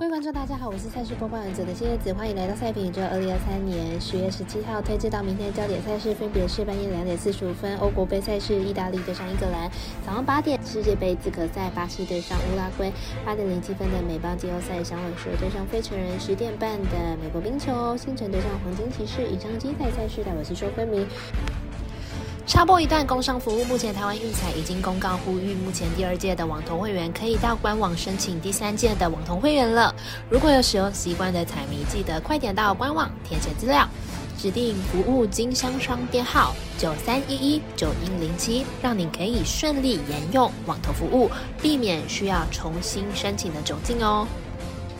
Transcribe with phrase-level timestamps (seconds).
[0.00, 2.90] 各位观众，大家好，我是赛事播报员者的谢叶子，欢迎来到赛评。
[2.90, 9.68] 这二零二三年十月十七号推荐到明天的焦点赛事，分别是半夜两点四十五分欧国杯赛事，意大利对上英格兰；
[10.06, 12.90] 早上八点世界杯资格赛，巴西对上乌拉圭；
[13.26, 19.28] 八点零七分的美邦季后赛，响尾蛇对上费城人；十点半的美国冰球，星辰对上黄金骑士。
[19.28, 21.06] 以上精彩赛事，待我细说分明。
[22.50, 29.94] 插播一段工商服务，目前台湾运彩已经公告呼吁，目前第二届的网投会员可以到官网申请第三届的网投会员了。
[30.28, 33.88] 如果有使用习惯的彩迷，记得快点到官网填写资料，
[34.36, 41.30] 指定服务经销商编号九三一一九一零七，让你可以顺利沿用网投服务，
[41.62, 44.26] 避免需要重新申请的窘境哦。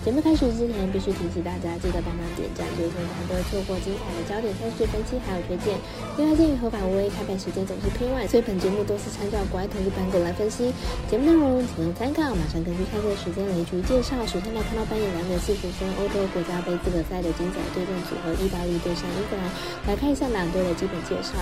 [0.02, 5.76] 节目开始之前，必须提醒大家，记得帮忙点赞，追踪才不会错过精彩的焦点赛事分析还有推荐。
[6.16, 10.72] 另外，鉴于合法无违，开盘时间总是偏晚，所以本节目都是参照国外投资盘口来分析。
[11.04, 14.16] 节目内容仅供参考，马上根据开赛时间来逐一介绍。
[14.24, 19.44] 首先来看到半夜两点四十分，欧洲国家杯资格赛的精彩对阵组合，意大利对上英格兰。
[19.84, 21.36] 来看一下两队的基本介绍。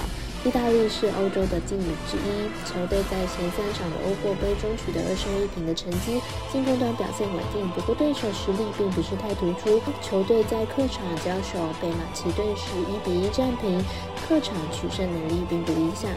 [0.48, 9.78] 意大利是欧洲的劲旅之一，球队在前三场的欧国杯中取得二胜一平的成绩，进攻端表现稳定，不过对手实力并不是太突出。
[10.00, 13.84] 球队在客场交手被马其顿时一比一战平，
[14.26, 16.08] 客场取胜能力并不理想。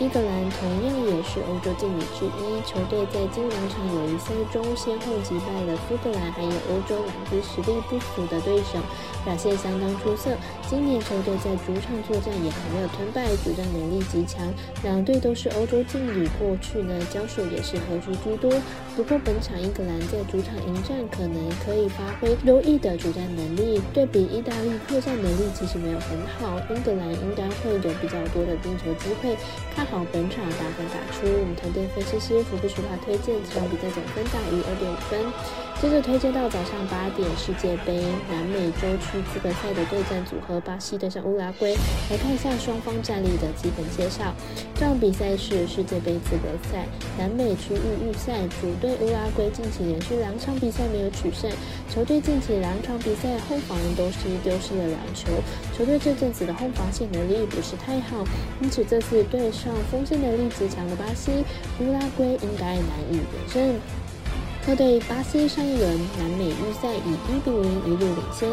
[0.00, 8.80] 英格兰同样也是欧洲劲旅之一，球队在近两场友谊赛中先后击败了苏格兰，还有欧洲两支实力不俗的对手，
[9.24, 10.30] 表现相当出色。
[10.68, 14.42] 今年球队在主场作战也还没有吞败，主战能力极强。
[14.82, 18.50] 两队都是欧洲劲旅，过去呢交手也是和局居多。
[18.96, 26.58] 不过本场英格兰在主场迎战，可能可以发挥优异的主战能力，对比意大利客战能力其实没有很好。
[26.70, 29.36] 英格兰应该会有比较多的进球机会。
[29.90, 35.71] 好，本场打分打出，我们团队分析师福布斯华推荐这场比赛总分大于二点五分。
[35.82, 41.74] 接着推荐到早上八点世界杯南美洲区资格赛的对战组合，巴西对上乌拉圭。
[42.08, 44.32] 来看一下双方战力的基本介绍。
[44.76, 46.86] 这场比赛是世界杯资格赛
[47.18, 51.50] 南美区域预赛，主队乌拉圭近期连续两场比赛没有取胜，
[51.90, 55.32] 球队近期两场比赛后防都是丢失了两球，
[55.76, 58.22] 球队这阵子的后防线能力不是太好，
[58.60, 59.74] 因此这次对上。
[59.90, 61.44] 锋线能力极强的巴西，
[61.80, 63.80] 乌拉圭应该难以连胜。
[64.64, 68.48] 客队巴西上一轮南美预赛以一比零一路领先，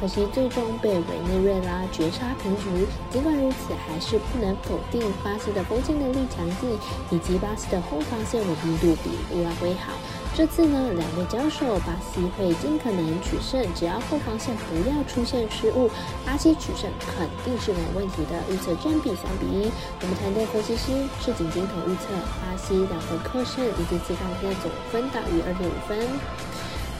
[0.00, 2.84] 可惜最终被委内瑞拉绝杀平局。
[3.12, 6.76] 尽管如此，还是不能否定巴西的锋线能力强劲，
[7.10, 9.92] 以及巴西的后防线稳定度比乌拉圭好。
[10.34, 15.88] 这次呢，两队交手，巴西会尽可能取胜，只要后防线不要出现失误，
[16.24, 18.40] 巴西取胜肯定是没问题的。
[18.50, 20.90] 预测战比三比一，我们团队分析师
[21.20, 22.08] 赤井金头预测
[22.40, 25.98] 巴西两分客胜，以及此场比赛总分大于二点五分。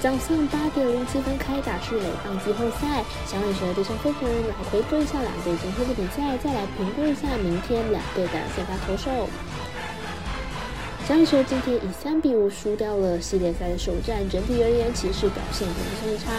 [0.01, 9.29] 早上八点零七分开打是美棒季后赛，小尾蛇对上飞人来回顾一下两队今天的比赛，再来评估一下明天两队的先发投手。
[11.07, 16.33] 小野蛇今天以三比五输掉了系列赛的首战，整体而言其实表现不算差，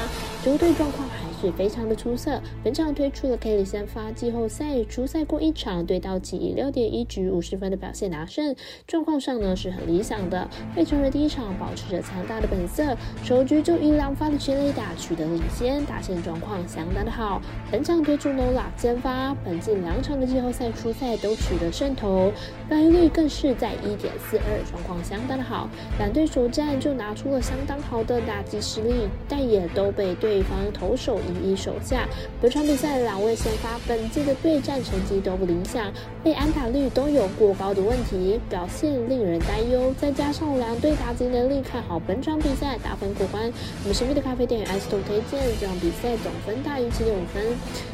[0.43, 1.33] 球队状况还。
[1.43, 2.41] 是非常的出色。
[2.63, 8.55] 本场推出了 Kelly 三发季后赛初赛过一场，对道奇以六点一局五十分的表现拿胜，
[8.87, 10.47] 状况上呢是很理想的。
[10.73, 17.41] 费城人第一场保持着强大的本色，首局就以两发的全垒打取得领先，打线状况相当的好。
[17.69, 22.31] 本场推出 Nola 先发，本季两场的季后赛初赛都取得胜投，
[22.69, 25.69] 败率更是在一点四二，状况相当的好。
[25.97, 32.07] 两队首战就拿出了相当好的打击实力，但也都被对方投手一一手下，
[32.41, 35.91] 本场比赛两位先发本季的对战成绩都不理想，
[36.23, 39.93] 被安打率都有过高的问题，表现令人担忧。
[39.97, 43.43] 再加上两队打击能力，看好本场比赛打分过关。
[43.83, 47.43] 我们神秘的咖啡店与 S 图推荐这场比赛总分大于七点五分。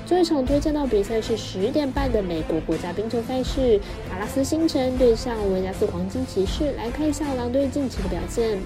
[0.05, 6.45] 最后一场推荐到比赛是十点半的美国国家冰球赛事，达拉斯星辰对上维加斯黄金骑。
[6.49, 8.59] 是来看一下狼队近期的表现。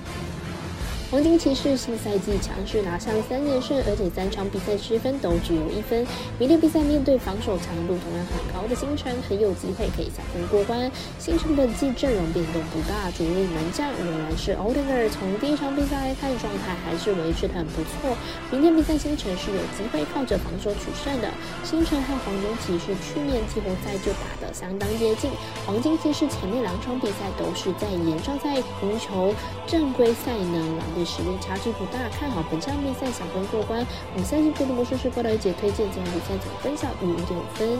[1.14, 6.04] 黄金骑士新赛季强势拿下三连胜，而且三场比赛失分都只有一分。
[6.40, 10.90] 明天比赛面对防守强度同样很高的星辰，很有机会可以小分过关。
[11.20, 18.18] 星辰本季阵容变动不大，主力门将仍然是 o l d e r 从第一场比赛来看，状态还是维持的很不错。
[18.50, 21.30] 明天比赛星辰是有机会靠着防守取胜的。
[21.64, 25.30] 星辰和黄金骑士去年季后赛就打得相当接近，
[25.64, 29.30] 黄金骑士前面两场比赛都是在延长赛赢球，
[29.68, 30.58] 正规赛呢
[30.98, 31.03] 两。
[31.04, 33.86] 实力差距不大，看好本场比赛小分过关。
[34.14, 37.80] 我们相信这个魔术师郭导姐推荐这场比赛总分小于五点五分。